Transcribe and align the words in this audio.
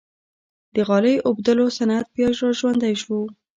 د 0.75 0.77
غالۍ 0.87 1.15
اوبدلو 1.27 1.65
صنعت 1.77 2.05
بیا 2.15 2.27
ژوندی 2.59 2.93
شو؟ 3.01 3.19